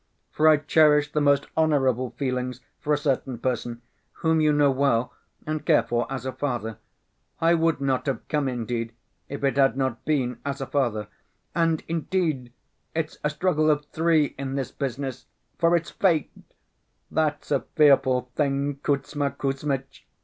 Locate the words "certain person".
2.97-3.83